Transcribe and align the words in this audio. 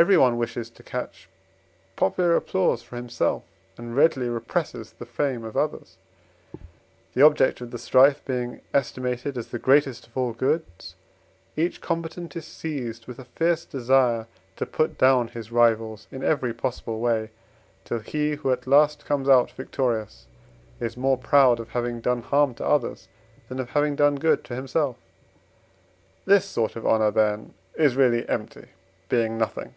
Everyone 0.00 0.38
wishes 0.38 0.70
to 0.70 0.84
catch 0.84 1.28
popular 1.96 2.36
applause 2.36 2.84
for 2.84 2.94
himself, 2.94 3.42
and 3.76 3.96
readily 3.96 4.28
represses 4.28 4.92
the 4.92 5.04
fame 5.04 5.42
of 5.42 5.56
others. 5.56 5.96
The 7.14 7.22
object 7.22 7.60
of 7.60 7.72
the 7.72 7.80
strife 7.80 8.24
being 8.24 8.60
estimated 8.72 9.36
as 9.36 9.48
the 9.48 9.58
greatest 9.58 10.06
of 10.06 10.16
all 10.16 10.34
goods, 10.34 10.94
each 11.56 11.80
combatant 11.80 12.36
is 12.36 12.46
seized 12.46 13.08
with 13.08 13.18
a 13.18 13.24
fierce 13.24 13.64
desire 13.64 14.28
to 14.54 14.64
put 14.66 14.98
down 14.98 15.26
his 15.26 15.50
rivals 15.50 16.06
in 16.12 16.22
every 16.22 16.54
possible 16.54 17.00
way, 17.00 17.30
till 17.84 17.98
he 17.98 18.36
who 18.36 18.52
at 18.52 18.68
last 18.68 19.04
comes 19.04 19.28
out 19.28 19.50
victorious 19.50 20.26
is 20.78 20.96
more 20.96 21.18
proud 21.18 21.58
of 21.58 21.70
having 21.70 22.00
done 22.00 22.22
harm 22.22 22.54
to 22.54 22.64
others 22.64 23.08
than 23.48 23.58
of 23.58 23.70
having 23.70 23.96
done 23.96 24.14
good 24.14 24.44
to 24.44 24.54
himself. 24.54 24.96
This 26.24 26.44
sort 26.44 26.76
of 26.76 26.86
honour, 26.86 27.10
then, 27.10 27.52
is 27.74 27.96
really 27.96 28.28
empty, 28.28 28.68
being 29.08 29.36
nothing. 29.36 29.74